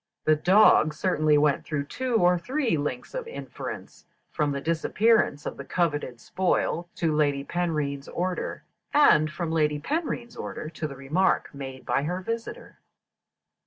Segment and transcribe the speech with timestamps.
[0.25, 5.57] The dog certainly went through two or three links of inference, from the disappearance of
[5.57, 8.63] the coveted spoil to Lady Penrhyn's order,
[8.95, 12.79] and from Lady Penrhyn's order to the remark made by her visitor.